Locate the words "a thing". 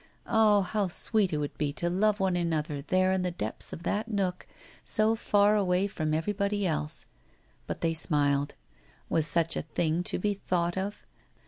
9.55-10.01